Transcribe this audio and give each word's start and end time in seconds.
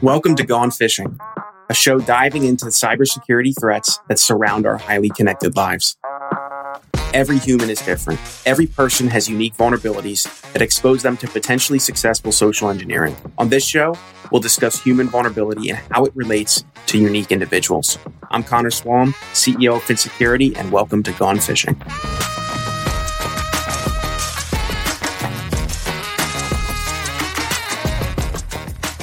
Welcome 0.00 0.36
to 0.36 0.46
Gone 0.46 0.70
Fishing, 0.70 1.18
a 1.68 1.74
show 1.74 1.98
diving 1.98 2.44
into 2.44 2.64
the 2.64 2.70
cybersecurity 2.70 3.52
threats 3.58 3.98
that 4.08 4.20
surround 4.20 4.64
our 4.64 4.76
highly 4.76 5.08
connected 5.08 5.56
lives. 5.56 5.96
Every 7.12 7.38
human 7.38 7.68
is 7.68 7.80
different. 7.80 8.20
Every 8.46 8.66
person 8.66 9.08
has 9.08 9.28
unique 9.28 9.56
vulnerabilities 9.56 10.52
that 10.52 10.62
expose 10.62 11.02
them 11.02 11.16
to 11.16 11.26
potentially 11.26 11.80
successful 11.80 12.30
social 12.30 12.70
engineering. 12.70 13.16
On 13.38 13.48
this 13.48 13.66
show, 13.66 13.96
we'll 14.30 14.40
discuss 14.40 14.80
human 14.80 15.08
vulnerability 15.08 15.70
and 15.70 15.80
how 15.90 16.04
it 16.04 16.14
relates 16.14 16.64
to 16.86 16.96
unique 16.96 17.32
individuals. 17.32 17.98
I'm 18.30 18.44
Connor 18.44 18.70
Swalm, 18.70 19.14
CEO 19.32 19.78
of 19.78 19.82
Phin 19.82 19.96
Security, 19.96 20.54
and 20.54 20.70
welcome 20.70 21.02
to 21.02 21.10
Gone 21.10 21.40
Fishing. 21.40 21.76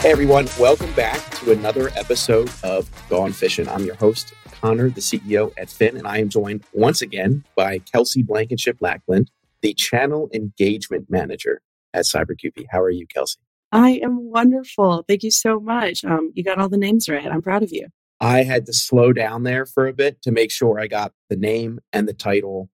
Hey 0.05 0.11
everyone, 0.11 0.47
welcome 0.59 0.93
back 0.93 1.19
to 1.39 1.51
another 1.51 1.89
episode 1.95 2.51
of 2.63 2.87
Gone 3.09 3.33
Fishing. 3.33 3.67
I'm 3.67 3.85
your 3.85 3.95
host, 3.95 4.35
Connor, 4.51 4.91
the 4.91 5.01
CEO 5.01 5.51
at 5.57 5.67
Phin, 5.67 5.97
and 5.97 6.05
I 6.05 6.19
am 6.19 6.29
joined 6.29 6.63
once 6.73 7.01
again 7.01 7.43
by 7.55 7.79
Kelcye 7.79 8.23
Blankenship 8.23 8.77
Lackland, 8.81 9.31
the 9.61 9.73
Channel 9.73 10.29
Engagement 10.31 11.09
Manager 11.09 11.59
at 11.91 12.05
CyberQP. 12.05 12.67
How 12.69 12.81
are 12.81 12.91
you, 12.91 13.07
Kelcye? 13.07 13.37
I 13.71 13.99
am 14.03 14.29
wonderful. 14.29 15.03
Thank 15.07 15.23
you 15.23 15.31
so 15.31 15.59
much. 15.59 16.05
Um, 16.05 16.31
you 16.35 16.43
got 16.43 16.59
all 16.59 16.69
the 16.69 16.77
names 16.77 17.09
right. 17.09 17.25
I'm 17.25 17.41
proud 17.41 17.63
of 17.63 17.71
you. 17.71 17.87
I 18.21 18.43
had 18.43 18.67
to 18.67 18.73
slow 18.73 19.11
down 19.11 19.41
there 19.41 19.65
for 19.65 19.87
a 19.87 19.93
bit 19.93 20.21
to 20.21 20.31
make 20.31 20.51
sure 20.51 20.79
I 20.79 20.85
got 20.85 21.13
the 21.31 21.35
name 21.35 21.79
and 21.91 22.07
the 22.07 22.13
title 22.13 22.69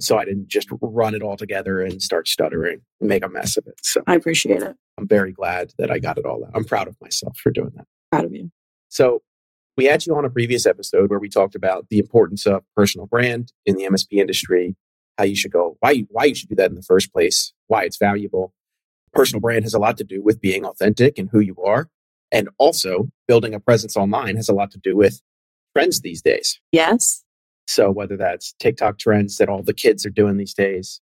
so 0.00 0.18
I 0.18 0.24
didn't 0.24 0.48
just 0.48 0.68
run 0.80 1.14
it 1.14 1.22
all 1.22 1.36
together 1.36 1.82
and 1.82 2.02
start 2.02 2.26
stuttering 2.26 2.80
and 3.00 3.08
make 3.08 3.24
a 3.24 3.28
mess 3.28 3.56
of 3.56 3.66
it. 3.66 3.74
So 3.82 4.02
I 4.06 4.14
appreciate 4.14 4.62
it. 4.62 4.76
I'm 5.00 5.08
very 5.08 5.32
glad 5.32 5.72
that 5.78 5.90
I 5.90 5.98
got 5.98 6.18
it 6.18 6.26
all 6.26 6.44
out. 6.44 6.50
I'm 6.54 6.64
proud 6.64 6.88
of 6.88 6.96
myself 7.00 7.38
for 7.38 7.50
doing 7.50 7.72
that. 7.76 7.86
Proud 8.12 8.26
of 8.26 8.34
you. 8.34 8.50
So 8.88 9.22
we 9.76 9.86
had 9.86 10.04
you 10.04 10.14
on 10.14 10.24
a 10.24 10.30
previous 10.30 10.66
episode 10.66 11.10
where 11.10 11.18
we 11.18 11.28
talked 11.28 11.54
about 11.54 11.86
the 11.88 11.98
importance 11.98 12.46
of 12.46 12.62
personal 12.76 13.06
brand 13.06 13.52
in 13.64 13.76
the 13.76 13.84
MSP 13.84 14.18
industry, 14.18 14.76
how 15.16 15.24
you 15.24 15.36
should 15.36 15.52
go, 15.52 15.76
why, 15.80 16.04
why 16.10 16.24
you 16.24 16.34
should 16.34 16.48
do 16.48 16.54
that 16.56 16.70
in 16.70 16.76
the 16.76 16.82
first 16.82 17.12
place, 17.12 17.52
why 17.68 17.84
it's 17.84 17.96
valuable. 17.96 18.52
Personal 19.12 19.40
brand 19.40 19.64
has 19.64 19.74
a 19.74 19.78
lot 19.78 19.96
to 19.96 20.04
do 20.04 20.22
with 20.22 20.40
being 20.40 20.64
authentic 20.64 21.18
and 21.18 21.30
who 21.30 21.40
you 21.40 21.56
are. 21.64 21.88
And 22.32 22.48
also 22.58 23.08
building 23.26 23.54
a 23.54 23.60
presence 23.60 23.96
online 23.96 24.36
has 24.36 24.48
a 24.48 24.54
lot 24.54 24.70
to 24.72 24.78
do 24.78 24.96
with 24.96 25.20
trends 25.74 26.00
these 26.00 26.22
days. 26.22 26.60
Yes. 26.72 27.24
So 27.66 27.90
whether 27.90 28.16
that's 28.16 28.52
TikTok 28.58 28.98
trends 28.98 29.38
that 29.38 29.48
all 29.48 29.62
the 29.62 29.74
kids 29.74 30.04
are 30.04 30.10
doing 30.10 30.36
these 30.36 30.54
days, 30.54 31.00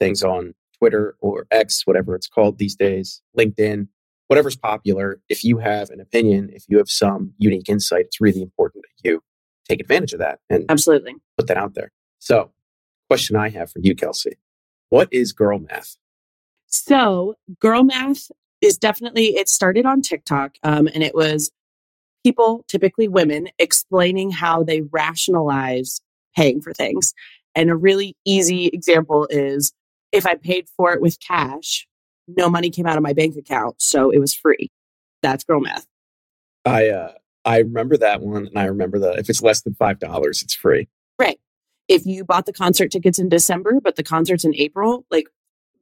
things 0.00 0.22
on 0.22 0.54
Twitter 0.78 1.16
or 1.20 1.46
X, 1.50 1.86
whatever 1.86 2.14
it's 2.14 2.28
called 2.28 2.58
these 2.58 2.76
days, 2.76 3.22
LinkedIn, 3.36 3.88
whatever's 4.28 4.56
popular, 4.56 5.20
if 5.28 5.44
you 5.44 5.58
have 5.58 5.90
an 5.90 6.00
opinion, 6.00 6.50
if 6.52 6.64
you 6.68 6.78
have 6.78 6.88
some 6.88 7.32
unique 7.38 7.68
insight, 7.68 8.06
it's 8.06 8.20
really 8.20 8.42
important 8.42 8.84
that 8.84 9.08
you 9.08 9.22
take 9.68 9.80
advantage 9.80 10.12
of 10.12 10.20
that 10.20 10.38
and 10.48 10.64
absolutely 10.68 11.14
put 11.36 11.46
that 11.48 11.56
out 11.56 11.74
there. 11.74 11.90
So, 12.18 12.52
question 13.08 13.36
I 13.36 13.48
have 13.50 13.70
for 13.70 13.80
you, 13.80 13.94
Kelcye, 13.94 14.34
what 14.90 15.08
is 15.10 15.32
girl 15.32 15.58
math? 15.58 15.96
So, 16.66 17.36
girl 17.60 17.84
math 17.84 18.30
is 18.60 18.76
definitely 18.76 19.36
it 19.36 19.48
started 19.48 19.86
on 19.86 20.02
TikTok, 20.02 20.56
um, 20.62 20.88
and 20.88 21.02
it 21.02 21.14
was 21.14 21.50
people, 22.24 22.64
typically 22.68 23.08
women, 23.08 23.48
explaining 23.58 24.30
how 24.30 24.62
they 24.62 24.82
rationalize 24.82 26.00
paying 26.36 26.60
for 26.60 26.72
things. 26.72 27.14
And 27.54 27.70
a 27.70 27.76
really 27.76 28.16
easy 28.24 28.66
example 28.66 29.26
is 29.30 29.72
if 30.12 30.26
I 30.26 30.34
paid 30.34 30.68
for 30.76 30.92
it 30.92 31.00
with 31.00 31.18
cash, 31.20 31.86
no 32.26 32.48
money 32.48 32.70
came 32.70 32.86
out 32.86 32.96
of 32.96 33.02
my 33.02 33.12
bank 33.12 33.36
account, 33.36 33.80
so 33.80 34.10
it 34.10 34.18
was 34.18 34.34
free. 34.34 34.70
That's 35.22 35.44
girl 35.44 35.60
math. 35.60 35.86
I 36.64 36.88
uh, 36.88 37.12
I 37.44 37.58
remember 37.58 37.96
that 37.96 38.20
one, 38.20 38.46
and 38.46 38.58
I 38.58 38.64
remember 38.64 38.98
that 39.00 39.18
if 39.18 39.30
it's 39.30 39.42
less 39.42 39.62
than 39.62 39.74
five 39.74 39.98
dollars, 39.98 40.42
it's 40.42 40.54
free. 40.54 40.88
Right. 41.18 41.40
If 41.88 42.04
you 42.04 42.24
bought 42.24 42.46
the 42.46 42.52
concert 42.52 42.90
tickets 42.90 43.18
in 43.18 43.28
December, 43.28 43.80
but 43.82 43.96
the 43.96 44.02
concert's 44.02 44.44
in 44.44 44.54
April, 44.54 45.06
like 45.10 45.28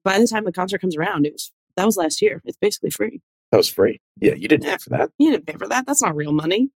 by 0.05 0.19
the 0.19 0.27
time 0.27 0.45
the 0.45 0.53
concert 0.53 0.81
comes 0.81 0.97
around, 0.97 1.27
it 1.27 1.33
was 1.33 1.53
that 1.77 1.85
was 1.85 1.97
last 1.97 2.23
year. 2.23 2.41
It's 2.45 2.59
basically 2.59 2.91
free. 2.91 3.21
That 3.51 3.59
was 3.59 3.69
free. 3.69 4.01
Yeah, 4.21 4.35
you 4.35 4.49
didn't 4.49 4.65
pay 4.65 4.77
for 4.79 4.91
that. 4.91 5.11
You 5.19 5.33
didn't 5.33 5.47
pay 5.47 5.55
for 5.55 5.69
that. 5.69 5.87
That's 5.87 6.03
not 6.03 6.17
real 6.17 6.33
money. 6.33 6.71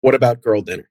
what 0.00 0.14
about 0.14 0.42
girl 0.42 0.62
dinner? 0.62 0.88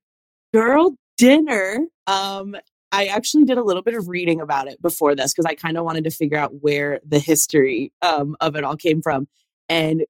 Girl 0.53 0.95
dinner. 1.17 1.85
Um, 2.07 2.55
I 2.91 3.05
actually 3.05 3.43
did 3.43 3.57
a 3.57 3.63
little 3.63 3.83
bit 3.83 3.93
of 3.93 4.07
reading 4.07 4.41
about 4.41 4.67
it 4.67 4.81
before 4.81 5.15
this 5.15 5.33
because 5.33 5.45
I 5.45 5.55
kind 5.55 5.77
of 5.77 5.85
wanted 5.85 6.03
to 6.05 6.11
figure 6.11 6.37
out 6.37 6.61
where 6.61 6.99
the 7.05 7.19
history 7.19 7.93
um, 8.01 8.35
of 8.39 8.55
it 8.55 8.63
all 8.63 8.75
came 8.75 9.01
from. 9.01 9.27
And 9.67 10.05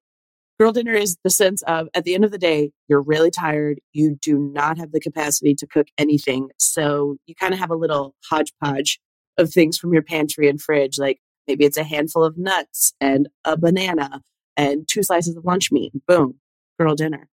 girl 0.58 0.72
dinner 0.72 0.94
is 0.94 1.18
the 1.22 1.30
sense 1.30 1.62
of 1.62 1.88
at 1.94 2.04
the 2.04 2.14
end 2.14 2.24
of 2.24 2.30
the 2.30 2.38
day, 2.38 2.70
you're 2.88 3.02
really 3.02 3.30
tired. 3.30 3.80
You 3.92 4.16
do 4.20 4.38
not 4.38 4.78
have 4.78 4.92
the 4.92 5.00
capacity 5.00 5.54
to 5.56 5.66
cook 5.66 5.88
anything. 5.98 6.50
So 6.58 7.16
you 7.26 7.34
kind 7.34 7.52
of 7.52 7.60
have 7.60 7.70
a 7.70 7.76
little 7.76 8.14
hodgepodge 8.30 8.98
of 9.36 9.52
things 9.52 9.76
from 9.76 9.92
your 9.92 10.02
pantry 10.02 10.48
and 10.48 10.60
fridge. 10.60 10.98
Like 10.98 11.18
maybe 11.46 11.64
it's 11.64 11.78
a 11.78 11.84
handful 11.84 12.24
of 12.24 12.38
nuts 12.38 12.94
and 13.00 13.28
a 13.44 13.58
banana 13.58 14.22
and 14.56 14.88
two 14.88 15.02
slices 15.02 15.36
of 15.36 15.44
lunch 15.44 15.70
meat. 15.70 15.92
Boom, 16.06 16.38
girl 16.78 16.94
dinner. 16.94 17.28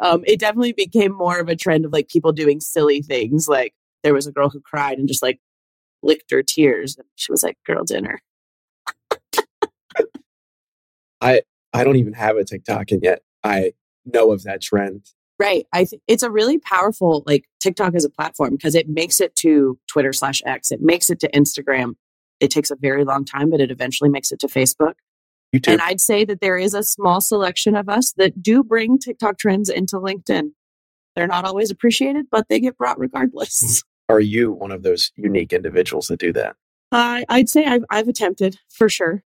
Um, 0.00 0.22
it 0.26 0.38
definitely 0.38 0.72
became 0.72 1.12
more 1.12 1.40
of 1.40 1.48
a 1.48 1.56
trend 1.56 1.84
of 1.84 1.92
like 1.92 2.08
people 2.08 2.32
doing 2.32 2.60
silly 2.60 3.02
things 3.02 3.48
like 3.48 3.74
there 4.04 4.14
was 4.14 4.28
a 4.28 4.32
girl 4.32 4.50
who 4.50 4.60
cried 4.60 4.98
and 4.98 5.08
just 5.08 5.22
like 5.22 5.40
licked 6.02 6.30
her 6.30 6.42
tears. 6.44 6.96
And 6.96 7.06
she 7.16 7.32
was 7.32 7.42
like, 7.42 7.56
girl 7.66 7.82
dinner. 7.82 8.20
I 11.20 11.42
I 11.72 11.82
don't 11.82 11.96
even 11.96 12.12
have 12.12 12.36
a 12.36 12.44
TikTok 12.44 12.92
and 12.92 13.02
yet 13.02 13.22
I 13.42 13.72
know 14.04 14.30
of 14.30 14.44
that 14.44 14.62
trend. 14.62 15.06
Right. 15.38 15.66
I 15.72 15.84
think 15.84 16.02
it's 16.06 16.22
a 16.22 16.30
really 16.30 16.58
powerful 16.58 17.24
like 17.26 17.46
TikTok 17.58 17.94
as 17.94 18.04
a 18.04 18.10
platform 18.10 18.50
because 18.50 18.76
it 18.76 18.88
makes 18.88 19.20
it 19.20 19.34
to 19.36 19.78
Twitter 19.88 20.12
slash 20.12 20.42
X. 20.46 20.70
It 20.70 20.80
makes 20.80 21.10
it 21.10 21.18
to 21.20 21.30
Instagram. 21.30 21.94
It 22.38 22.50
takes 22.50 22.70
a 22.70 22.76
very 22.76 23.04
long 23.04 23.24
time, 23.24 23.50
but 23.50 23.60
it 23.60 23.70
eventually 23.70 24.10
makes 24.10 24.30
it 24.30 24.38
to 24.40 24.46
Facebook. 24.46 24.94
And 25.66 25.80
I'd 25.80 26.00
say 26.00 26.24
that 26.24 26.40
there 26.40 26.58
is 26.58 26.74
a 26.74 26.82
small 26.82 27.20
selection 27.20 27.76
of 27.76 27.88
us 27.88 28.12
that 28.16 28.42
do 28.42 28.64
bring 28.64 28.98
TikTok 28.98 29.38
trends 29.38 29.68
into 29.68 29.96
LinkedIn. 29.96 30.50
They're 31.14 31.28
not 31.28 31.44
always 31.44 31.70
appreciated, 31.70 32.26
but 32.30 32.48
they 32.48 32.58
get 32.58 32.76
brought 32.76 32.98
regardless. 32.98 33.62
Mm. 33.62 33.84
Are 34.08 34.20
you 34.20 34.52
one 34.52 34.70
of 34.70 34.82
those 34.82 35.12
unique 35.16 35.52
individuals 35.52 36.08
that 36.08 36.20
do 36.20 36.32
that? 36.32 36.56
Uh, 36.92 37.22
I'd 37.28 37.48
say 37.48 37.64
I've, 37.64 37.84
I've 37.90 38.08
attempted 38.08 38.58
for 38.70 38.88
sure. 38.88 39.22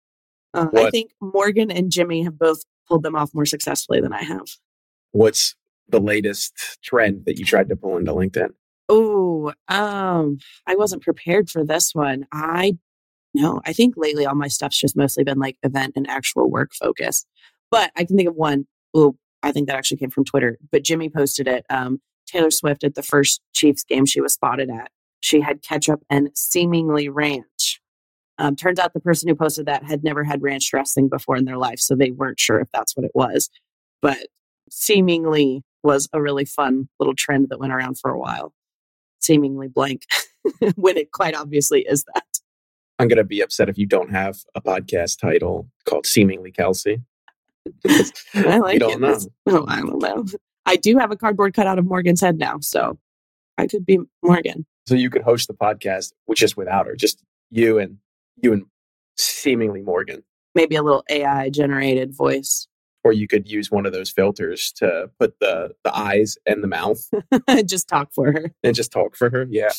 Uh, 0.53 0.67
I 0.73 0.89
think 0.89 1.11
Morgan 1.19 1.71
and 1.71 1.91
Jimmy 1.91 2.23
have 2.23 2.37
both 2.37 2.63
pulled 2.87 3.03
them 3.03 3.15
off 3.15 3.33
more 3.33 3.45
successfully 3.45 3.99
than 3.99 4.13
I 4.13 4.23
have. 4.23 4.47
What's 5.11 5.55
the 5.89 5.99
latest 5.99 6.79
trend 6.83 7.25
that 7.25 7.37
you 7.37 7.45
tried 7.45 7.69
to 7.69 7.75
pull 7.75 7.97
into 7.97 8.13
LinkedIn? 8.13 8.49
Oh, 8.87 9.53
um, 9.67 10.37
I 10.67 10.75
wasn't 10.75 11.03
prepared 11.03 11.49
for 11.49 11.65
this 11.65 11.93
one. 11.93 12.27
I 12.31 12.77
know. 13.33 13.61
I 13.65 13.73
think 13.73 13.95
lately 13.97 14.25
all 14.25 14.35
my 14.35 14.47
stuff's 14.47 14.79
just 14.79 14.95
mostly 14.95 15.23
been 15.23 15.39
like 15.39 15.57
event 15.63 15.93
and 15.95 16.09
actual 16.09 16.49
work 16.49 16.73
focus. 16.73 17.25
But 17.71 17.91
I 17.95 18.05
can 18.05 18.15
think 18.15 18.29
of 18.29 18.35
one. 18.35 18.67
Oh, 18.93 19.17
I 19.43 19.51
think 19.51 19.67
that 19.67 19.75
actually 19.75 19.97
came 19.97 20.11
from 20.11 20.25
Twitter. 20.25 20.57
But 20.71 20.83
Jimmy 20.83 21.09
posted 21.09 21.47
it. 21.47 21.65
Um, 21.69 21.99
Taylor 22.25 22.51
Swift 22.51 22.83
at 22.83 22.95
the 22.95 23.03
first 23.03 23.41
Chiefs 23.53 23.83
game 23.83 24.05
she 24.05 24.21
was 24.21 24.33
spotted 24.33 24.69
at. 24.69 24.91
She 25.19 25.41
had 25.41 25.61
ketchup 25.61 26.03
and 26.09 26.29
seemingly 26.35 27.09
ranch. 27.09 27.81
Um, 28.37 28.55
turns 28.55 28.79
out 28.79 28.93
the 28.93 28.99
person 28.99 29.29
who 29.29 29.35
posted 29.35 29.65
that 29.65 29.83
had 29.83 30.03
never 30.03 30.23
had 30.23 30.41
ranch 30.41 30.69
dressing 30.69 31.07
before 31.07 31.37
in 31.37 31.45
their 31.45 31.57
life, 31.57 31.79
so 31.79 31.95
they 31.95 32.11
weren't 32.11 32.39
sure 32.39 32.59
if 32.59 32.67
that's 32.73 32.95
what 32.95 33.05
it 33.05 33.11
was. 33.15 33.49
But 34.01 34.27
seemingly 34.69 35.63
was 35.83 36.09
a 36.13 36.21
really 36.21 36.45
fun 36.45 36.89
little 36.99 37.15
trend 37.15 37.49
that 37.49 37.59
went 37.59 37.71
around 37.71 37.97
for 37.99 38.11
a 38.11 38.19
while. 38.19 38.53
Seemingly 39.21 39.67
blank, 39.67 40.03
when 40.75 40.97
it 40.97 41.11
quite 41.11 41.35
obviously 41.35 41.81
is 41.87 42.03
that. 42.13 42.25
I'm 42.99 43.07
going 43.07 43.17
to 43.17 43.23
be 43.23 43.41
upset 43.41 43.69
if 43.69 43.77
you 43.77 43.85
don't 43.85 44.11
have 44.11 44.37
a 44.53 44.61
podcast 44.61 45.19
title 45.19 45.69
called 45.85 46.05
Seemingly 46.05 46.51
Kelcye. 46.51 47.01
I 48.35 48.57
like 48.57 48.73
you 48.73 48.79
don't 48.79 48.91
it. 48.93 48.99
know. 48.99 49.19
Oh, 49.47 49.65
I 49.67 49.77
don't 49.77 49.99
know. 49.99 50.25
I 50.65 50.75
do 50.75 50.97
have 50.97 51.11
a 51.11 51.15
cardboard 51.15 51.53
cutout 51.53 51.79
of 51.79 51.85
Morgan's 51.85 52.21
head 52.21 52.37
now, 52.37 52.59
so 52.59 52.97
I 53.57 53.67
could 53.67 53.85
be 53.85 53.99
Morgan. 54.23 54.65
So 54.87 54.95
you 54.95 55.09
could 55.09 55.23
host 55.23 55.47
the 55.47 55.53
podcast, 55.53 56.13
which 56.25 56.43
is 56.43 56.55
without 56.55 56.87
her, 56.87 56.95
just 56.95 57.23
you 57.49 57.79
and 57.79 57.97
you 58.37 58.53
and 58.53 58.65
seemingly 59.17 59.81
Morgan. 59.81 60.23
Maybe 60.53 60.75
a 60.75 60.83
little 60.83 61.03
AI 61.09 61.49
generated 61.49 62.15
voice. 62.15 62.67
Or 63.03 63.13
you 63.13 63.27
could 63.27 63.47
use 63.47 63.69
one 63.69 63.85
of 63.85 63.93
those 63.93 64.09
filters 64.09 64.71
to 64.77 65.11
put 65.19 65.39
the 65.39 65.75
the 65.83 65.95
eyes 65.95 66.37
and 66.45 66.63
the 66.63 66.67
mouth. 66.67 67.07
just 67.65 67.87
talk 67.87 68.09
for 68.13 68.31
her. 68.31 68.51
And 68.63 68.75
just 68.75 68.91
talk 68.91 69.15
for 69.15 69.29
her. 69.29 69.47
Yeah. 69.49 69.71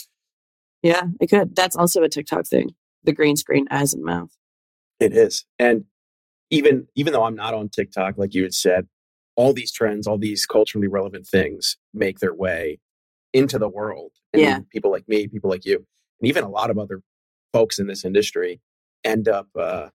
Yeah, 0.82 1.02
it 1.20 1.28
could. 1.28 1.56
That's 1.56 1.74
also 1.74 2.02
a 2.02 2.08
TikTok 2.08 2.46
thing. 2.46 2.74
The 3.02 3.12
green 3.12 3.36
screen 3.36 3.66
eyes 3.70 3.94
and 3.94 4.04
mouth. 4.04 4.30
It 5.00 5.12
is. 5.12 5.44
And 5.58 5.84
even 6.50 6.86
even 6.94 7.12
though 7.12 7.24
I'm 7.24 7.34
not 7.34 7.54
on 7.54 7.68
TikTok, 7.68 8.16
like 8.16 8.34
you 8.34 8.44
had 8.44 8.54
said, 8.54 8.86
all 9.36 9.52
these 9.52 9.70
trends, 9.72 10.06
all 10.06 10.18
these 10.18 10.46
culturally 10.46 10.88
relevant 10.88 11.26
things 11.26 11.76
make 11.94 12.18
their 12.18 12.34
way 12.34 12.78
into 13.32 13.58
the 13.58 13.68
world. 13.68 14.12
And 14.32 14.42
yeah. 14.42 14.58
people 14.70 14.90
like 14.90 15.06
me, 15.08 15.28
people 15.28 15.50
like 15.50 15.64
you, 15.64 15.76
and 16.20 16.28
even 16.28 16.44
a 16.44 16.48
lot 16.48 16.70
of 16.70 16.78
other 16.78 17.02
folks 17.52 17.78
in 17.78 17.86
this 17.86 18.04
industry 18.04 18.60
end 19.04 19.28
up 19.28 19.48
uh, 19.58 19.88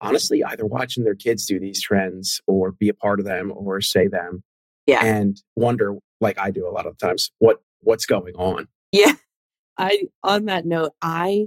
honestly 0.00 0.42
either 0.44 0.66
watching 0.66 1.04
their 1.04 1.14
kids 1.14 1.46
do 1.46 1.58
these 1.58 1.80
trends 1.80 2.40
or 2.46 2.72
be 2.72 2.88
a 2.88 2.94
part 2.94 3.20
of 3.20 3.26
them 3.26 3.52
or 3.54 3.80
say 3.80 4.06
them 4.06 4.42
Yeah. 4.86 5.04
and 5.04 5.40
wonder 5.56 5.96
like 6.20 6.38
I 6.38 6.50
do 6.50 6.68
a 6.68 6.70
lot 6.70 6.86
of 6.86 6.98
times 6.98 7.30
what 7.38 7.62
what's 7.80 8.06
going 8.06 8.34
on. 8.34 8.68
Yeah. 8.92 9.14
I 9.78 10.04
on 10.22 10.44
that 10.46 10.66
note, 10.66 10.92
I 11.00 11.46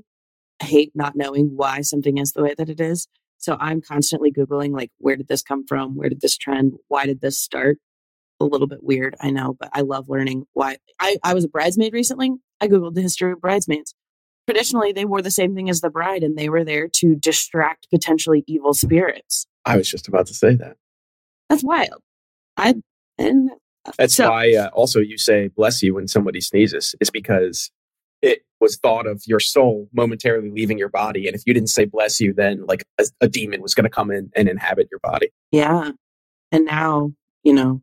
hate 0.62 0.92
not 0.96 1.16
knowing 1.16 1.52
why 1.56 1.82
something 1.82 2.18
is 2.18 2.32
the 2.32 2.44
way 2.44 2.56
that 2.58 2.70
it 2.70 2.80
is. 2.80 3.08
So 3.44 3.58
I'm 3.60 3.82
constantly 3.82 4.32
Googling 4.32 4.72
like 4.72 4.90
where 5.00 5.18
did 5.18 5.28
this 5.28 5.42
come 5.42 5.68
from? 5.68 5.96
Where 5.98 6.08
did 6.08 6.22
this 6.22 6.38
trend? 6.38 6.76
Why 6.88 7.06
did 7.06 7.20
this 7.20 7.38
start? 7.38 7.78
A 8.40 8.46
little 8.46 8.68
bit 8.68 8.82
weird, 8.82 9.16
I 9.20 9.32
know, 9.32 9.58
but 9.60 9.70
I 9.74 9.82
love 9.82 10.08
learning 10.08 10.46
why 10.54 10.78
I, 10.98 11.18
I 11.26 11.34
was 11.34 11.44
a 11.44 11.50
bridesmaid 11.50 11.92
recently. 11.92 12.32
I 12.62 12.70
Googled 12.70 12.94
the 12.94 13.02
history 13.02 13.34
of 13.34 13.42
bridesmaids. 13.42 13.94
Traditionally 14.48 14.94
they 14.94 15.04
wore 15.04 15.22
the 15.22 15.30
same 15.30 15.56
thing 15.56 15.70
as 15.70 15.82
the 15.82 15.90
bride 15.90 16.24
and 16.24 16.38
they 16.38 16.48
were 16.48 16.64
there 16.64 16.88
to 16.88 17.16
distract 17.18 17.90
potentially 17.90 18.46
evil 18.48 18.74
spirits. 18.74 19.46
I 19.66 19.76
was 19.76 19.90
just 19.90 20.08
about 20.08 20.28
to 20.28 20.34
say 20.34 20.56
that. 20.56 20.78
That's 21.50 21.66
wild. 21.66 22.02
I 22.56 22.76
and 23.18 23.50
That's 23.98 24.16
So- 24.16 24.30
why 24.30 24.54
uh, 24.56 24.70
also 24.70 25.02
you 25.02 25.18
say 25.18 25.50
bless 25.50 25.84
you 25.84 25.94
when 25.96 26.08
somebody 26.08 26.40
sneezes 26.40 26.96
It's 27.02 27.10
because 27.10 27.72
it 28.24 28.44
was 28.60 28.78
thought 28.78 29.06
of 29.06 29.22
your 29.28 29.40
soul 29.40 29.90
momentarily 29.94 30.50
leaving 30.50 30.78
your 30.78 30.90
body 30.90 31.28
and 31.28 31.36
if 31.36 31.44
you 31.46 31.54
didn't 31.54 31.70
say 31.70 31.86
bless 31.86 32.20
you 32.20 32.34
then 32.34 32.66
like 32.66 32.84
a, 33.00 33.06
a 33.22 33.28
demon 33.28 33.62
was 33.62 33.76
going 33.76 33.84
to 33.84 33.90
come 33.90 34.10
in 34.10 34.32
and 34.36 34.48
inhabit 34.48 34.88
your 34.90 35.02
body. 35.02 35.30
Yeah. 35.52 35.92
And 36.52 36.66
now, 36.66 37.12
you 37.44 37.54
know, 37.54 37.82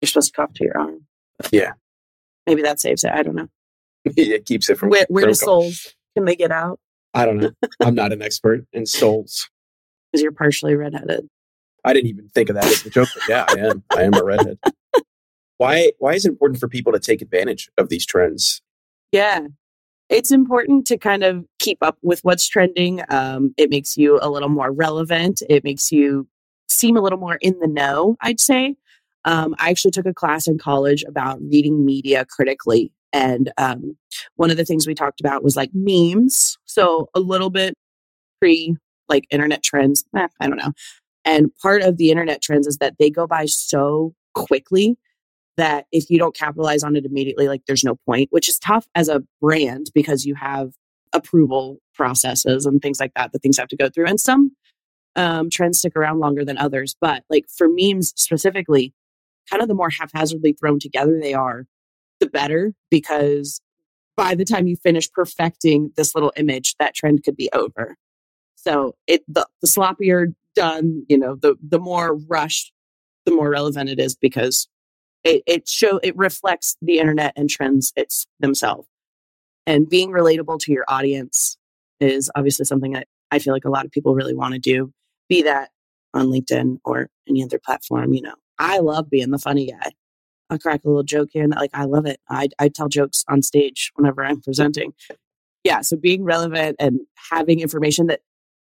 you're 0.00 0.08
supposed 0.08 0.34
to 0.34 0.36
cough 0.36 0.52
to 0.54 0.64
your 0.64 0.78
arm. 0.78 1.06
Yeah. 1.50 1.72
Maybe 2.46 2.62
that 2.62 2.78
saves 2.78 3.04
it. 3.04 3.12
I 3.12 3.22
don't 3.22 3.34
know. 3.34 3.48
it 4.04 4.44
keeps 4.44 4.68
it 4.70 4.78
from 4.78 4.90
Where, 4.90 5.06
where 5.08 5.26
do 5.26 5.34
souls 5.34 5.94
can 6.14 6.24
they 6.24 6.36
get 6.36 6.52
out? 6.52 6.78
I 7.14 7.24
don't 7.24 7.38
know. 7.38 7.50
I'm 7.80 7.94
not 7.94 8.12
an 8.12 8.22
expert 8.22 8.66
in 8.72 8.86
souls. 8.86 9.48
Because 10.12 10.22
you're 10.22 10.32
partially 10.32 10.74
redheaded. 10.74 11.28
I 11.84 11.92
didn't 11.92 12.10
even 12.10 12.28
think 12.28 12.50
of 12.50 12.56
that 12.56 12.66
as 12.66 12.84
a 12.84 12.90
joke, 12.90 13.08
but 13.14 13.22
yeah, 13.28 13.46
I 13.48 13.54
am. 13.60 13.84
I 13.96 14.02
am 14.02 14.14
a 14.14 14.24
redhead. 14.24 14.58
Why 15.58 15.90
why 15.98 16.14
is 16.14 16.24
it 16.24 16.28
important 16.28 16.60
for 16.60 16.68
people 16.68 16.92
to 16.92 17.00
take 17.00 17.20
advantage 17.20 17.68
of 17.76 17.88
these 17.88 18.06
trends? 18.06 18.62
Yeah. 19.10 19.48
It's 20.08 20.30
important 20.30 20.86
to 20.86 20.96
kind 20.96 21.22
of 21.22 21.44
keep 21.58 21.78
up 21.82 21.98
with 22.02 22.20
what's 22.22 22.48
trending. 22.48 23.02
Um, 23.10 23.54
it 23.56 23.70
makes 23.70 23.96
you 23.96 24.18
a 24.22 24.30
little 24.30 24.48
more 24.48 24.72
relevant. 24.72 25.42
It 25.48 25.64
makes 25.64 25.92
you 25.92 26.26
seem 26.68 26.96
a 26.96 27.00
little 27.00 27.18
more 27.18 27.38
in 27.40 27.58
the 27.60 27.66
know, 27.66 28.16
I'd 28.20 28.40
say. 28.40 28.76
Um, 29.24 29.54
I 29.58 29.70
actually 29.70 29.90
took 29.90 30.06
a 30.06 30.14
class 30.14 30.46
in 30.46 30.58
college 30.58 31.04
about 31.06 31.40
reading 31.42 31.84
media 31.84 32.24
critically. 32.24 32.92
And 33.12 33.52
um, 33.58 33.96
one 34.36 34.50
of 34.50 34.56
the 34.56 34.64
things 34.64 34.86
we 34.86 34.94
talked 34.94 35.20
about 35.20 35.42
was 35.42 35.56
like 35.56 35.70
memes. 35.74 36.56
So 36.64 37.08
a 37.14 37.20
little 37.20 37.50
bit 37.50 37.74
pre 38.40 38.76
like 39.08 39.24
internet 39.30 39.62
trends. 39.62 40.04
Eh, 40.16 40.28
I 40.40 40.46
don't 40.46 40.58
know. 40.58 40.72
And 41.24 41.54
part 41.60 41.82
of 41.82 41.96
the 41.96 42.10
internet 42.10 42.40
trends 42.40 42.66
is 42.66 42.78
that 42.78 42.94
they 42.98 43.10
go 43.10 43.26
by 43.26 43.46
so 43.46 44.14
quickly 44.34 44.96
that 45.58 45.86
if 45.92 46.08
you 46.08 46.18
don't 46.18 46.34
capitalize 46.34 46.82
on 46.82 46.96
it 46.96 47.04
immediately, 47.04 47.48
like 47.48 47.62
there's 47.66 47.84
no 47.84 47.96
point, 48.06 48.28
which 48.30 48.48
is 48.48 48.58
tough 48.58 48.86
as 48.94 49.08
a 49.08 49.22
brand 49.40 49.90
because 49.94 50.24
you 50.24 50.34
have 50.34 50.72
approval 51.12 51.78
processes 51.94 52.64
and 52.64 52.80
things 52.80 53.00
like 53.00 53.12
that 53.14 53.32
that 53.32 53.42
things 53.42 53.58
have 53.58 53.68
to 53.68 53.76
go 53.76 53.88
through. 53.88 54.06
And 54.06 54.20
some 54.20 54.52
um, 55.16 55.50
trends 55.50 55.78
stick 55.78 55.96
around 55.96 56.20
longer 56.20 56.44
than 56.44 56.56
others. 56.56 56.94
But 57.00 57.24
like 57.28 57.46
for 57.54 57.66
memes 57.68 58.14
specifically, 58.16 58.94
kind 59.50 59.60
of 59.60 59.68
the 59.68 59.74
more 59.74 59.90
haphazardly 59.90 60.52
thrown 60.52 60.78
together 60.78 61.18
they 61.20 61.34
are, 61.34 61.66
the 62.20 62.28
better 62.28 62.72
because 62.90 63.60
by 64.16 64.34
the 64.34 64.44
time 64.44 64.66
you 64.66 64.76
finish 64.76 65.10
perfecting 65.10 65.92
this 65.96 66.14
little 66.14 66.32
image, 66.36 66.74
that 66.78 66.94
trend 66.94 67.24
could 67.24 67.36
be 67.36 67.50
over. 67.52 67.96
So 68.54 68.94
it 69.06 69.22
the, 69.28 69.46
the 69.60 69.68
sloppier 69.68 70.34
done, 70.54 71.04
you 71.08 71.18
know, 71.18 71.36
the 71.36 71.56
the 71.62 71.78
more 71.78 72.16
rushed, 72.16 72.72
the 73.24 73.32
more 73.32 73.50
relevant 73.50 73.90
it 73.90 73.98
is 73.98 74.16
because 74.16 74.68
it, 75.24 75.42
it 75.46 75.68
show 75.68 75.98
it 76.02 76.16
reflects 76.16 76.76
the 76.80 76.98
internet 76.98 77.32
and 77.36 77.50
trends 77.50 77.92
it's 77.96 78.26
themselves. 78.40 78.88
And 79.66 79.88
being 79.88 80.10
relatable 80.10 80.60
to 80.60 80.72
your 80.72 80.84
audience 80.88 81.58
is 82.00 82.30
obviously 82.34 82.64
something 82.64 82.92
that 82.92 83.06
I 83.30 83.38
feel 83.38 83.52
like 83.52 83.64
a 83.64 83.70
lot 83.70 83.84
of 83.84 83.90
people 83.90 84.14
really 84.14 84.34
want 84.34 84.54
to 84.54 84.60
do, 84.60 84.92
be 85.28 85.42
that 85.42 85.70
on 86.14 86.28
LinkedIn 86.28 86.78
or 86.84 87.08
any 87.28 87.44
other 87.44 87.58
platform, 87.58 88.12
you 88.12 88.22
know. 88.22 88.34
I 88.58 88.78
love 88.78 89.10
being 89.10 89.30
the 89.30 89.38
funny 89.38 89.70
guy. 89.70 89.92
I 90.50 90.56
crack 90.56 90.84
a 90.84 90.88
little 90.88 91.02
joke 91.02 91.28
here 91.32 91.42
and 91.42 91.52
that, 91.52 91.58
like 91.58 91.70
I 91.74 91.84
love 91.84 92.06
it. 92.06 92.18
I 92.28 92.48
I 92.58 92.68
tell 92.68 92.88
jokes 92.88 93.24
on 93.28 93.42
stage 93.42 93.92
whenever 93.94 94.24
I'm 94.24 94.40
presenting. 94.40 94.94
Yeah, 95.64 95.82
so 95.82 95.96
being 95.96 96.24
relevant 96.24 96.76
and 96.78 97.00
having 97.30 97.60
information 97.60 98.06
that 98.06 98.20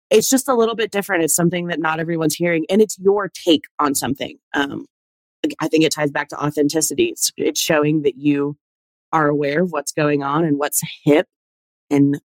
it's 0.09 0.29
just 0.29 0.47
a 0.47 0.53
little 0.53 0.75
bit 0.75 0.91
different. 0.91 1.23
It's 1.23 1.35
something 1.35 1.67
that 1.67 1.79
not 1.79 1.99
everyone's 1.99 2.35
hearing, 2.35 2.65
and 2.69 2.81
it's 2.81 2.97
your 2.99 3.29
take 3.29 3.65
on 3.79 3.95
something. 3.95 4.37
Um, 4.53 4.85
I 5.59 5.67
think 5.67 5.83
it 5.83 5.91
ties 5.93 6.11
back 6.11 6.29
to 6.29 6.43
authenticity. 6.43 7.05
It's, 7.05 7.31
it's 7.37 7.59
showing 7.59 8.03
that 8.03 8.17
you 8.17 8.57
are 9.11 9.27
aware 9.27 9.63
of 9.63 9.71
what's 9.71 9.91
going 9.91 10.23
on 10.23 10.45
and 10.45 10.57
what's 10.57 10.81
hip 11.03 11.27
and 11.89 12.19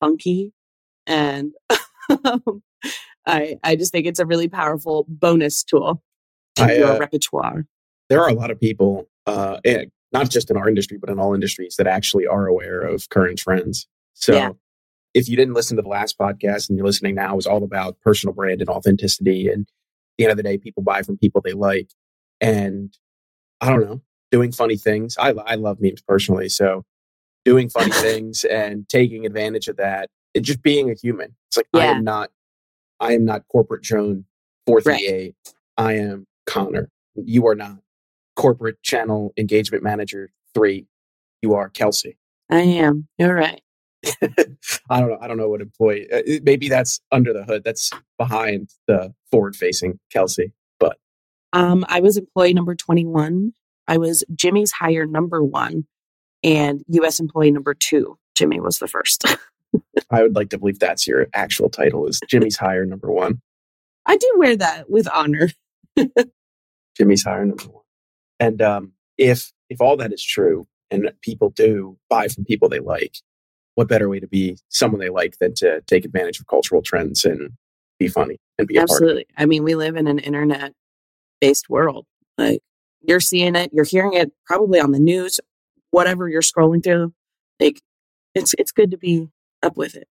funky. 0.00 0.52
And 1.06 1.52
I, 3.26 3.58
I 3.62 3.76
just 3.76 3.92
think 3.92 4.06
it's 4.06 4.20
a 4.20 4.26
really 4.26 4.48
powerful 4.48 5.06
bonus 5.08 5.64
tool 5.64 6.02
to 6.56 6.64
I, 6.64 6.74
your 6.74 6.88
uh, 6.92 6.98
repertoire. 6.98 7.66
There 8.08 8.22
are 8.22 8.28
a 8.28 8.34
lot 8.34 8.50
of 8.50 8.60
people, 8.60 9.08
uh, 9.26 9.58
eh, 9.64 9.86
not 10.12 10.30
just 10.30 10.50
in 10.50 10.56
our 10.56 10.68
industry, 10.68 10.98
but 10.98 11.10
in 11.10 11.18
all 11.18 11.34
industries, 11.34 11.76
that 11.76 11.86
actually 11.86 12.26
are 12.26 12.46
aware 12.46 12.80
of 12.80 13.08
current 13.08 13.38
trends. 13.38 13.88
So, 14.14 14.34
Yeah. 14.34 14.50
if 15.14 15.28
you 15.28 15.36
didn't 15.36 15.54
listen 15.54 15.76
to 15.76 15.82
the 15.82 15.88
last 15.88 16.18
podcast 16.18 16.68
and 16.68 16.78
you're 16.78 16.86
listening 16.86 17.16
now, 17.16 17.32
it 17.32 17.36
was 17.36 17.46
all 17.46 17.64
about 17.64 17.98
personal 18.00 18.32
brand 18.32 18.60
and 18.60 18.70
authenticity. 18.70 19.48
And 19.48 19.62
at 19.62 19.66
the 20.18 20.24
end 20.24 20.30
of 20.30 20.36
the 20.36 20.42
day, 20.42 20.58
people 20.58 20.82
buy 20.82 21.02
from 21.02 21.18
people 21.18 21.40
they 21.44 21.52
like. 21.52 21.90
And 22.40 22.96
I 23.60 23.70
don't 23.70 23.80
know, 23.84 24.02
doing 24.30 24.52
funny 24.52 24.76
things. 24.76 25.16
I, 25.18 25.30
I 25.30 25.54
love 25.54 25.78
memes 25.80 26.02
personally. 26.02 26.48
So, 26.48 26.84
doing 27.44 27.68
funny 27.68 27.90
things 27.94 28.44
and 28.44 28.88
taking 28.88 29.24
advantage 29.26 29.68
of 29.68 29.76
that 29.76 30.10
and 30.34 30.44
just 30.44 30.62
being 30.62 30.90
a 30.90 30.94
human. 30.94 31.34
It's 31.48 31.56
like, 31.56 31.66
I 31.74 31.86
am 31.86 32.04
not, 32.04 32.30
I 33.00 33.12
am 33.14 33.24
not 33.24 33.46
corporate 33.48 33.82
Joan 33.82 34.24
438. 34.66 35.34
I 35.78 35.92
am 35.94 36.26
Connor. 36.46 36.90
You 37.14 37.46
are 37.46 37.54
not 37.54 37.78
corporate 38.34 38.82
channel 38.82 39.32
engagement 39.36 39.82
manager 39.82 40.30
three. 40.54 40.86
You 41.42 41.54
are 41.54 41.70
Kelcye. 41.70 42.16
I 42.50 42.60
am. 42.60 43.08
You're 43.18 43.34
right. 43.34 43.60
I 44.90 45.00
don't 45.00 45.08
know. 45.08 45.18
I 45.20 45.26
don't 45.26 45.36
know 45.36 45.48
what 45.48 45.60
employee. 45.60 46.06
uh, 46.12 46.22
Maybe 46.42 46.68
that's 46.68 47.00
under 47.10 47.32
the 47.32 47.44
hood. 47.44 47.64
That's 47.64 47.90
behind 48.18 48.70
the 48.86 49.12
forward 49.30 49.56
facing 49.56 49.98
Kelcye. 50.14 50.52
Um, 51.52 51.84
I 51.88 52.00
was 52.00 52.16
employee 52.16 52.54
number 52.54 52.74
21. 52.74 53.52
I 53.88 53.98
was 53.98 54.24
Jimmy's 54.34 54.72
hire 54.72 55.06
number 55.06 55.42
one 55.42 55.86
and 56.42 56.84
US 56.88 57.20
employee 57.20 57.50
number 57.50 57.74
two. 57.74 58.18
Jimmy 58.34 58.60
was 58.60 58.78
the 58.78 58.88
first. 58.88 59.24
I 60.10 60.22
would 60.22 60.34
like 60.34 60.50
to 60.50 60.58
believe 60.58 60.78
that's 60.78 61.06
your 61.06 61.26
actual 61.34 61.68
title 61.68 62.06
is 62.06 62.20
Jimmy's 62.28 62.56
hire 62.56 62.86
number 62.86 63.10
one. 63.10 63.40
I 64.06 64.16
do 64.16 64.32
wear 64.36 64.56
that 64.56 64.88
with 64.88 65.08
honor. 65.12 65.50
Jimmy's 66.96 67.24
hire 67.24 67.44
number 67.44 67.64
one. 67.64 67.82
And 68.38 68.62
um, 68.62 68.92
if 69.18 69.52
if 69.68 69.80
all 69.80 69.96
that 69.96 70.12
is 70.12 70.22
true 70.22 70.66
and 70.90 71.10
people 71.22 71.50
do 71.50 71.98
buy 72.08 72.28
from 72.28 72.44
people 72.44 72.68
they 72.68 72.78
like, 72.78 73.16
what 73.74 73.88
better 73.88 74.08
way 74.08 74.20
to 74.20 74.28
be 74.28 74.56
someone 74.68 75.00
they 75.00 75.08
like 75.08 75.38
than 75.38 75.54
to 75.54 75.80
take 75.86 76.04
advantage 76.04 76.38
of 76.38 76.46
cultural 76.46 76.82
trends 76.82 77.24
and 77.24 77.52
be 77.98 78.08
funny 78.08 78.38
and 78.58 78.68
be 78.68 78.76
a 78.76 78.80
part 78.80 78.90
of 78.90 78.92
it? 78.92 78.94
Absolutely. 78.94 79.26
I 79.36 79.46
mean, 79.46 79.64
we 79.64 79.74
live 79.74 79.96
in 79.96 80.06
an 80.06 80.18
internet 80.18 80.72
based 81.40 81.68
world. 81.68 82.06
Like 82.38 82.60
you're 83.00 83.20
seeing 83.20 83.56
it, 83.56 83.70
you're 83.72 83.84
hearing 83.84 84.14
it 84.14 84.32
probably 84.46 84.80
on 84.80 84.92
the 84.92 84.98
news, 84.98 85.40
whatever 85.90 86.28
you're 86.28 86.42
scrolling 86.42 86.82
through. 86.82 87.12
Like 87.60 87.80
it's 88.34 88.54
it's 88.58 88.72
good 88.72 88.90
to 88.90 88.98
be 88.98 89.28
up 89.62 89.76
with 89.76 89.94
it. 89.94 90.08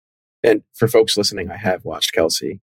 And 0.44 0.64
for 0.74 0.88
folks 0.88 1.18
listening, 1.18 1.52
I 1.52 1.58
have 1.58 1.86
watched 1.86 2.14
Kelcye 2.16 2.60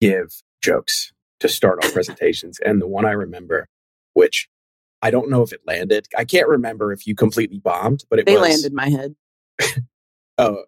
give 0.00 0.42
jokes 0.62 1.12
to 1.40 1.48
start 1.48 1.84
off 1.84 1.92
presentations. 1.92 2.58
And 2.60 2.80
the 2.80 2.86
one 2.86 3.04
I 3.04 3.12
remember, 3.12 3.68
which 4.14 4.48
I 5.02 5.10
don't 5.10 5.30
know 5.30 5.42
if 5.42 5.52
it 5.52 5.60
landed. 5.66 6.08
I 6.16 6.24
can't 6.24 6.48
remember 6.48 6.92
if 6.92 7.06
you 7.06 7.14
completely 7.14 7.58
bombed, 7.58 8.04
but 8.08 8.18
it 8.18 8.26
They 8.26 8.36
was 8.36 8.42
landed 8.42 8.72
my 8.72 8.88
head. 8.88 9.14
Oh, 10.38 10.64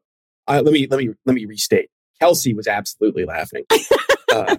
I, 0.47 0.61
let 0.61 0.73
me 0.73 0.87
let 0.91 0.99
me 0.99 1.11
let 1.27 1.35
me 1.35 1.45
restate. 1.45 1.91
Kelcye 2.23 2.57
was 2.57 2.67
absolutely 2.67 3.27
laughing. 3.27 3.65
uh, 4.33 4.57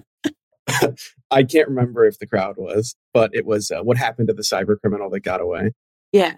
I 1.31 1.43
can't 1.43 1.67
remember 1.67 2.05
if 2.05 2.19
the 2.19 2.27
crowd 2.27 2.55
was, 2.57 2.95
but 3.13 3.31
it 3.33 3.45
was 3.45 3.71
uh, 3.71 3.81
what 3.81 3.97
happened 3.97 4.27
to 4.29 4.33
the 4.33 4.41
cyber 4.41 4.79
criminal 4.79 5.09
that 5.11 5.21
got 5.21 5.41
away. 5.41 5.71
Yeah. 6.11 6.35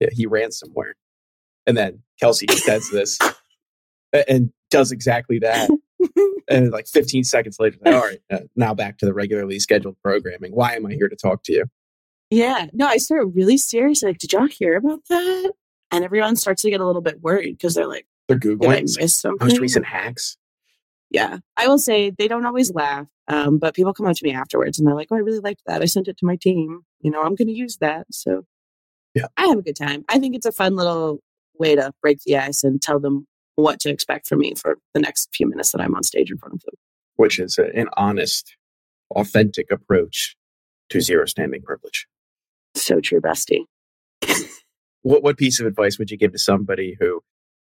Yeah, 0.00 0.08
he 0.12 0.26
ran 0.26 0.50
somewhere, 0.50 0.96
and 1.66 1.76
then 1.76 2.02
Kelcye 2.20 2.50
says 2.50 2.88
this 2.90 3.18
and 4.28 4.52
does 4.70 4.92
exactly 4.92 5.38
that. 5.40 5.70
And 6.48 6.72
like 6.72 6.88
15 6.88 7.22
seconds 7.22 7.58
later, 7.60 7.78
like, 7.84 7.94
all 7.94 8.00
right, 8.00 8.18
uh, 8.30 8.40
now 8.56 8.74
back 8.74 8.98
to 8.98 9.06
the 9.06 9.14
regularly 9.14 9.60
scheduled 9.60 9.96
programming. 10.02 10.52
Why 10.52 10.74
am 10.74 10.84
I 10.84 10.92
here 10.92 11.08
to 11.08 11.14
talk 11.14 11.44
to 11.44 11.52
you? 11.52 11.64
yeah. 12.30 12.66
No, 12.72 12.88
I 12.88 12.96
started 12.96 13.26
really 13.34 13.56
serious. 13.56 14.02
Like, 14.02 14.18
did 14.18 14.32
y'all 14.32 14.48
hear 14.48 14.76
about 14.76 15.00
that? 15.08 15.52
And 15.92 16.04
everyone 16.04 16.36
starts 16.36 16.62
to 16.62 16.70
get 16.70 16.80
a 16.80 16.86
little 16.86 17.00
bit 17.00 17.22
worried 17.22 17.56
because 17.56 17.74
they're 17.74 17.86
like, 17.86 18.06
They're 18.28 18.38
googling 18.38 18.98
like, 19.24 19.40
most 19.40 19.60
recent 19.60 19.86
hacks. 19.86 20.36
Yeah. 21.12 21.38
I 21.56 21.68
will 21.68 21.78
say 21.78 22.10
they 22.10 22.26
don't 22.26 22.46
always 22.46 22.72
laugh, 22.72 23.06
um, 23.28 23.58
but 23.58 23.74
people 23.74 23.92
come 23.92 24.06
up 24.06 24.16
to 24.16 24.24
me 24.24 24.32
afterwards 24.32 24.78
and 24.78 24.88
they're 24.88 24.94
like, 24.94 25.08
oh, 25.10 25.16
I 25.16 25.20
really 25.20 25.40
liked 25.40 25.62
that. 25.66 25.82
I 25.82 25.84
sent 25.84 26.08
it 26.08 26.16
to 26.18 26.26
my 26.26 26.36
team. 26.36 26.80
You 27.00 27.10
know, 27.10 27.20
I'm 27.22 27.34
going 27.34 27.48
to 27.48 27.54
use 27.54 27.76
that. 27.78 28.06
So 28.10 28.44
Yeah. 29.14 29.26
I 29.36 29.46
have 29.46 29.58
a 29.58 29.62
good 29.62 29.76
time. 29.76 30.04
I 30.08 30.18
think 30.18 30.34
it's 30.34 30.46
a 30.46 30.52
fun 30.52 30.74
little 30.74 31.20
way 31.58 31.74
to 31.76 31.92
break 32.00 32.20
the 32.24 32.38
ice 32.38 32.64
and 32.64 32.80
tell 32.80 32.98
them 32.98 33.26
what 33.56 33.78
to 33.80 33.90
expect 33.90 34.26
from 34.26 34.38
me 34.38 34.54
for 34.54 34.78
the 34.94 35.00
next 35.00 35.28
few 35.34 35.46
minutes 35.46 35.72
that 35.72 35.82
I'm 35.82 35.94
on 35.94 36.02
stage 36.02 36.30
in 36.30 36.38
front 36.38 36.54
of 36.54 36.60
them. 36.62 36.74
which 37.16 37.38
is 37.38 37.58
a- 37.58 37.70
an 37.78 37.88
honest, 37.98 38.56
authentic 39.14 39.70
approach 39.70 40.34
to 40.88 41.00
zero 41.02 41.26
standing 41.26 41.60
privilege. 41.62 42.06
So 42.74 43.00
true, 43.00 43.20
bestie. 43.20 43.66
What 45.02 45.22
what 45.22 45.36
piece 45.36 45.60
of 45.60 45.66
advice 45.66 45.98
would 45.98 46.10
you 46.10 46.16
give 46.16 46.32
to 46.32 46.38
somebody 46.38 46.96
who, 47.00 47.22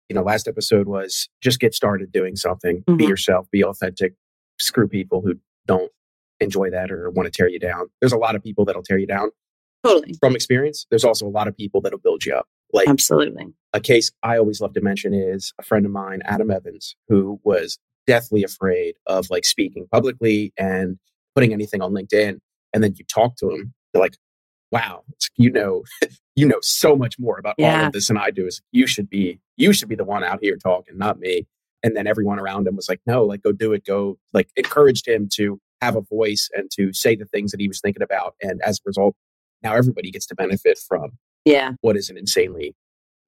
you 0.10 0.16
know, 0.16 0.22
last 0.24 0.48
episode 0.48 0.88
was 0.88 1.28
just 1.42 1.60
get 1.60 1.74
started 1.74 2.12
doing 2.12 2.36
something, 2.36 2.84
be 2.88 2.94
Mhm. 3.06 3.10
yourself, 3.10 3.50
be 3.52 3.64
authentic, 3.64 4.14
screw 4.60 4.88
people 4.88 5.22
who 5.22 5.36
don't 5.66 5.92
enjoy 6.40 6.70
that 6.70 6.92
or 6.92 7.10
want 7.10 7.26
to 7.26 7.32
tear 7.32 7.48
you 7.48 7.60
down. 7.60 7.88
There's 8.02 8.12
a 8.14 8.18
lot 8.18 8.36
of 8.36 8.44
people 8.44 8.66
that'll 8.66 8.84
tear 8.84 8.98
you 8.98 9.08
down 9.08 9.32
Totally. 9.84 10.14
from 10.20 10.36
experience. 10.36 10.86
There's 10.90 11.04
also 11.04 11.26
a 11.28 11.30
lot 11.30 11.48
of 11.48 11.56
people 11.58 11.82
that'll 11.82 12.00
build 12.00 12.26
you 12.26 12.36
up. 12.36 12.48
Like 12.74 12.88
Absolutely. 12.88 13.54
a 13.74 13.80
case 13.80 14.12
I 14.22 14.38
always 14.38 14.60
love 14.60 14.74
to 14.74 14.82
mention 14.82 15.14
is 15.14 15.54
a 15.60 15.64
friend 15.64 15.86
of 15.86 15.92
mine, 15.92 16.22
Adam 16.26 16.52
Evans, 16.52 16.96
who 17.08 17.40
was 17.44 17.78
deathly 18.06 18.44
afraid 18.44 18.96
of 19.08 19.30
like 19.30 19.46
speaking 19.46 19.88
publicly 19.92 20.54
and 20.58 21.00
putting 21.36 21.54
anything 21.54 21.82
on 21.82 21.94
LinkedIn. 21.94 22.40
And 22.74 22.84
then 22.84 22.94
you 22.98 23.06
talk 23.06 23.38
to 23.38 23.50
him, 23.50 23.74
they're 23.94 24.02
like, 24.02 24.18
wow, 24.76 25.04
you 25.38 25.50
know, 25.52 25.84
you 26.36 26.46
know 26.46 26.60
so 26.62 26.96
much 26.98 27.18
more 27.18 27.40
about 27.40 27.56
all 27.60 27.66
of 27.86 27.94
this 27.94 28.10
than 28.10 28.18
I 28.18 28.30
do. 28.30 28.46
Is 28.46 28.62
you 28.74 28.88
should 28.88 29.10
be, 29.10 29.40
you 29.56 29.72
should 29.72 29.88
be 29.90 29.96
the 29.96 30.04
one 30.04 30.24
out 30.24 30.40
here 30.42 30.58
talking, 30.58 30.98
not 30.98 31.18
me. 31.18 31.48
And 31.82 31.96
then 31.96 32.08
everyone 32.08 32.40
around 32.40 32.68
him 32.68 32.76
was 32.76 32.90
like, 32.90 33.00
no, 33.06 33.24
like 33.24 33.42
go 33.42 33.52
do 33.54 33.72
it. 33.72 33.86
Go 33.86 34.18
like 34.34 34.50
encouraged 34.58 35.08
him 35.08 35.30
to 35.36 35.60
have 35.82 35.96
a 35.96 36.02
voice 36.02 36.50
and 36.56 36.70
to 36.72 36.92
say 36.94 37.16
the 37.16 37.26
things 37.26 37.52
that 37.52 37.60
he 37.62 37.68
was 37.68 37.80
thinking 37.80 38.02
about. 38.04 38.36
And 38.42 38.62
as 38.64 38.80
a 38.80 38.84
result, 38.86 39.16
now 39.64 39.76
everybody 39.76 40.12
gets 40.12 40.26
to 40.28 40.36
benefit 40.36 40.78
from 40.78 41.12
Yeah. 41.46 41.74
what 41.82 41.96
is 41.96 42.10
an 42.10 42.18
insanely 42.18 42.76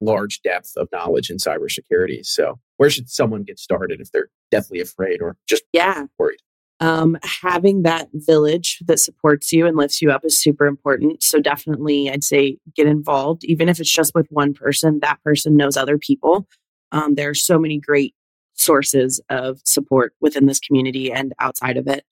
large 0.00 0.42
depth 0.42 0.72
of 0.76 0.88
knowledge 0.92 1.30
in 1.30 1.38
cybersecurity. 1.38 2.24
So, 2.26 2.58
where 2.76 2.90
should 2.90 3.08
someone 3.08 3.42
get 3.42 3.58
started 3.58 4.00
if 4.00 4.10
they're 4.12 4.28
deathly 4.50 4.80
afraid 4.80 5.20
or 5.22 5.36
just 5.48 5.62
Yeah. 5.72 6.06
worried? 6.18 6.40
Um, 6.80 7.18
having 7.22 7.82
that 7.82 8.08
village 8.12 8.78
that 8.86 9.00
supports 9.00 9.52
you 9.52 9.66
and 9.66 9.76
lifts 9.76 10.00
you 10.00 10.10
up 10.10 10.24
is 10.24 10.38
super 10.38 10.66
important. 10.66 11.22
So 11.22 11.40
definitely, 11.40 12.10
I'd 12.10 12.22
say 12.22 12.58
get 12.74 12.86
involved, 12.86 13.44
even 13.44 13.68
if 13.68 13.80
it's 13.80 13.92
just 13.92 14.14
with 14.14 14.28
one 14.30 14.54
person. 14.54 15.00
That 15.00 15.22
person 15.24 15.56
knows 15.56 15.76
other 15.76 15.98
people. 15.98 16.46
Um, 16.92 17.14
there 17.16 17.30
are 17.30 17.34
so 17.34 17.58
many 17.58 17.78
great 17.80 18.14
sources 18.54 19.20
of 19.28 19.60
support 19.64 20.14
within 20.20 20.46
this 20.46 20.60
community 20.60 21.12
and 21.12 21.32
outside 21.40 21.76
of 21.76 21.88
it. 21.88 22.04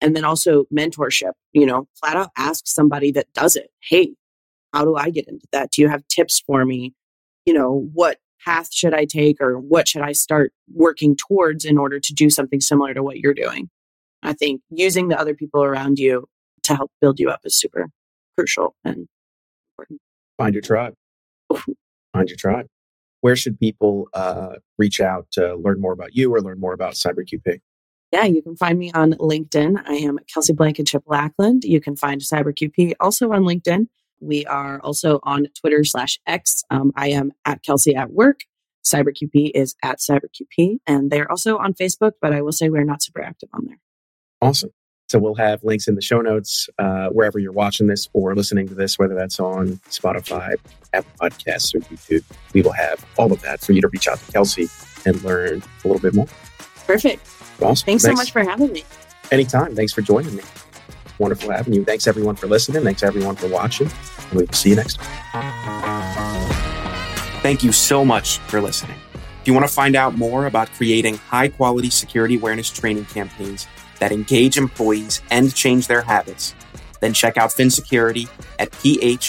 And 0.00 0.16
then 0.16 0.24
also 0.24 0.64
mentorship. 0.74 1.32
You 1.52 1.66
know, 1.66 1.86
flat 2.00 2.16
out 2.16 2.30
ask 2.36 2.66
somebody 2.66 3.12
that 3.12 3.32
does 3.34 3.56
it. 3.56 3.70
Hey, 3.80 4.14
how 4.72 4.84
do 4.84 4.96
I 4.96 5.10
get 5.10 5.28
into 5.28 5.46
that? 5.52 5.70
Do 5.70 5.82
you 5.82 5.88
have 5.88 6.06
tips 6.08 6.40
for 6.46 6.64
me? 6.64 6.94
You 7.44 7.52
know, 7.52 7.88
what 7.92 8.18
path 8.44 8.72
should 8.72 8.94
I 8.94 9.04
take 9.04 9.40
or 9.40 9.58
what 9.58 9.88
should 9.88 10.02
I 10.02 10.12
start 10.12 10.52
working 10.72 11.16
towards 11.16 11.64
in 11.64 11.76
order 11.76 12.00
to 12.00 12.14
do 12.14 12.30
something 12.30 12.60
similar 12.60 12.94
to 12.94 13.02
what 13.02 13.18
you're 13.18 13.34
doing? 13.34 13.68
I 14.22 14.32
think 14.32 14.62
using 14.70 15.08
the 15.08 15.18
other 15.18 15.34
people 15.34 15.62
around 15.62 15.98
you 15.98 16.26
to 16.64 16.74
help 16.74 16.90
build 17.00 17.18
you 17.18 17.30
up 17.30 17.40
is 17.44 17.54
super 17.54 17.88
crucial 18.36 18.74
and 18.84 19.08
important. 19.72 20.00
Find 20.36 20.54
your 20.54 20.62
tribe. 20.62 20.94
Find 21.50 22.28
your 22.28 22.36
tribe. 22.36 22.66
Where 23.20 23.36
should 23.36 23.58
people 23.58 24.08
uh, 24.14 24.56
reach 24.78 25.00
out 25.00 25.26
to 25.32 25.56
learn 25.56 25.80
more 25.80 25.92
about 25.92 26.14
you 26.14 26.32
or 26.32 26.40
learn 26.40 26.60
more 26.60 26.72
about 26.72 26.94
CyberQP? 26.94 27.60
Yeah, 28.12 28.24
you 28.24 28.42
can 28.42 28.56
find 28.56 28.78
me 28.78 28.90
on 28.92 29.12
LinkedIn. 29.14 29.82
I 29.86 29.94
am 29.94 30.18
Kelcye 30.34 30.56
Blankenship 30.56 31.02
Lackland. 31.06 31.64
You 31.64 31.80
can 31.80 31.94
find 31.96 32.20
CyberQP 32.20 32.94
also 33.00 33.32
on 33.32 33.42
LinkedIn. 33.42 33.88
We 34.20 34.46
are 34.46 34.80
also 34.80 35.20
on 35.24 35.48
Twitter 35.58 35.84
slash 35.84 36.18
X. 36.26 36.64
Um, 36.70 36.92
I 36.96 37.08
am 37.08 37.32
at 37.44 37.62
Kelcye 37.62 37.96
at 37.96 38.10
work. 38.10 38.40
CyberQP 38.84 39.50
is 39.54 39.74
at 39.82 39.98
CyberQP. 39.98 40.78
And 40.86 41.10
they're 41.10 41.30
also 41.30 41.58
on 41.58 41.74
Facebook, 41.74 42.12
but 42.22 42.32
I 42.32 42.40
will 42.40 42.52
say 42.52 42.68
we're 42.68 42.84
not 42.84 43.02
super 43.02 43.22
active 43.22 43.50
on 43.52 43.66
there. 43.66 43.78
Awesome. 44.40 44.70
So 45.08 45.18
we'll 45.18 45.36
have 45.36 45.64
links 45.64 45.88
in 45.88 45.94
the 45.94 46.02
show 46.02 46.20
notes 46.20 46.68
uh, 46.78 47.08
wherever 47.08 47.38
you're 47.38 47.52
watching 47.52 47.86
this 47.86 48.08
or 48.12 48.34
listening 48.34 48.68
to 48.68 48.74
this, 48.74 48.98
whether 48.98 49.14
that's 49.14 49.40
on 49.40 49.80
Spotify, 49.88 50.56
Apple 50.92 51.10
Podcasts, 51.18 51.74
or 51.74 51.78
YouTube. 51.78 52.22
We 52.52 52.60
will 52.60 52.72
have 52.72 53.04
all 53.16 53.32
of 53.32 53.40
that 53.40 53.60
for 53.60 53.72
you 53.72 53.80
to 53.80 53.88
reach 53.88 54.06
out 54.06 54.18
to 54.18 54.32
Kelcye 54.32 54.68
and 55.06 55.22
learn 55.22 55.62
a 55.82 55.88
little 55.88 56.02
bit 56.02 56.14
more. 56.14 56.26
Perfect. 56.86 57.26
Awesome. 57.62 57.86
Thanks 57.86 58.02
so 58.02 58.12
much 58.12 58.32
for 58.32 58.44
having 58.44 58.70
me. 58.70 58.84
Anytime. 59.32 59.74
Thanks 59.74 59.94
for 59.94 60.02
joining 60.02 60.36
me. 60.36 60.42
Wonderful 61.18 61.50
having 61.50 61.72
you. 61.72 61.84
Thanks 61.84 62.06
everyone 62.06 62.36
for 62.36 62.46
listening. 62.46 62.84
Thanks 62.84 63.02
everyone 63.02 63.34
for 63.34 63.48
watching. 63.48 63.90
And 64.30 64.40
we 64.40 64.44
will 64.44 64.52
see 64.52 64.70
you 64.70 64.76
next 64.76 65.00
time. 65.00 66.50
Thank 67.40 67.62
you 67.62 67.72
so 67.72 68.04
much 68.04 68.38
for 68.40 68.60
listening. 68.60 68.96
If 69.40 69.46
you 69.46 69.54
want 69.54 69.66
to 69.66 69.72
find 69.72 69.96
out 69.96 70.18
more 70.18 70.46
about 70.46 70.70
creating 70.72 71.16
high 71.16 71.48
quality 71.48 71.88
security 71.88 72.36
awareness 72.36 72.68
training 72.68 73.06
campaigns 73.06 73.66
that 74.00 74.12
engage 74.12 74.56
employees 74.56 75.20
and 75.30 75.54
change 75.54 75.86
their 75.86 76.02
habits, 76.02 76.54
then 77.00 77.12
check 77.12 77.36
out 77.36 77.52
Phin 77.52 77.70
Security 77.70 78.28
at 78.58 78.70
phinsec.io 78.72 79.20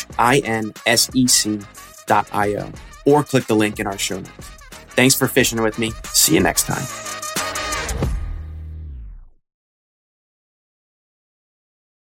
or 3.05 3.23
click 3.23 3.45
the 3.45 3.55
link 3.55 3.79
in 3.79 3.88
our 3.88 3.97
show 3.97 4.17
notes. 4.17 4.49
Thanks 4.89 5.15
for 5.15 5.27
fishing 5.27 5.61
with 5.61 5.79
me. 5.79 5.91
See 6.05 6.33
you 6.35 6.41
next 6.41 6.63
time. 6.63 7.09